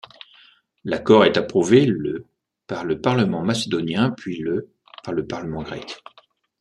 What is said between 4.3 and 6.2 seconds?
le par le Parlement grec.